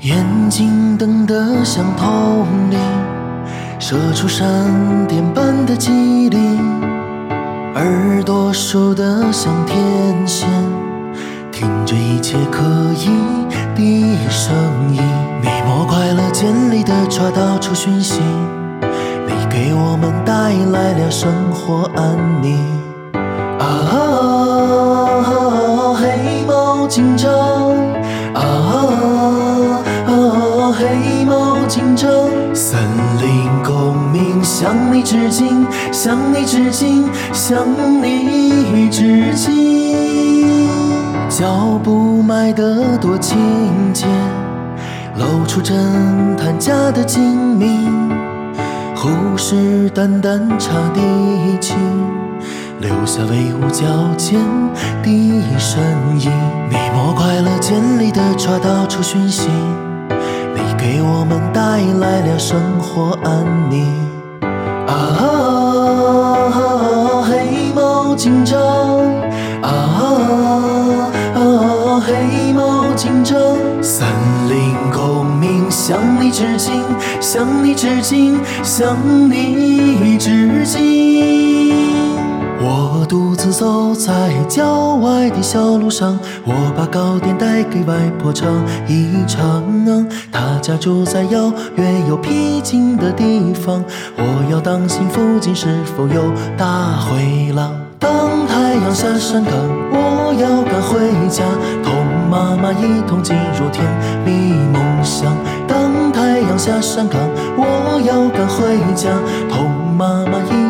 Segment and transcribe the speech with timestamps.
[0.00, 2.78] 眼睛瞪得像铜铃，
[3.78, 4.46] 射出闪
[5.06, 6.58] 电般的机灵；
[7.74, 9.76] 耳朵竖得像天
[10.26, 10.46] 线，
[11.50, 12.62] 听着一切可
[12.94, 13.06] 疑
[13.74, 14.54] 的声
[14.92, 15.00] 音。
[15.40, 18.20] 你模块了尖利的爪，到处寻衅，
[19.26, 22.58] 你给我们带来了生活安宁。
[23.58, 23.64] 啊，
[25.96, 27.30] 黑猫警长，
[28.34, 28.42] 啊，
[31.24, 32.10] 黑猫警长，
[32.52, 32.78] 森
[33.18, 37.64] 林公民向你致敬，向你致敬，向
[38.02, 40.68] 你致敬。
[41.30, 43.38] 脚步迈得多轻
[43.94, 44.06] 捷，
[45.16, 45.74] 露出侦
[46.36, 48.10] 探家的精明，
[48.94, 51.00] 虎视眈眈查敌
[51.58, 51.74] 情。
[52.80, 53.86] 留下威武矫
[54.18, 54.38] 健
[55.02, 55.80] 的身
[56.20, 56.30] 影。
[56.68, 59.48] 你模块了尖利的爪，到处寻衅。
[61.74, 63.84] 带来了生活安宁。
[64.86, 64.92] 啊，
[67.26, 68.56] 黑猫警长，
[69.60, 69.72] 啊，
[72.06, 73.36] 黑猫警长，
[73.82, 74.06] 森
[74.48, 76.80] 林公民向你致敬，
[77.20, 78.96] 向你致敬，向
[79.28, 81.74] 你致敬。
[82.66, 88.48] 我独自走在郊外的小路上，我把糕点带给外婆尝
[88.86, 89.64] 一尝。
[90.32, 93.84] 她家住在遥远又僻静的地方，
[94.16, 97.70] 我要当心附近是否有大灰狼。
[97.98, 99.52] 当太阳下山岗，
[99.92, 101.44] 我要赶回家，
[101.82, 101.92] 同
[102.30, 103.84] 妈妈一同进入甜
[104.24, 105.36] 蜜梦乡。
[105.68, 107.20] 当太阳下山岗，
[107.58, 109.10] 我要赶回家，
[109.50, 110.63] 同妈妈一。